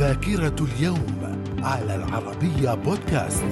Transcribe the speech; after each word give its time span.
ذاكرة 0.00 0.56
اليوم 0.60 1.16
على 1.62 1.94
العربية 1.94 2.74
بودكاست. 2.74 3.44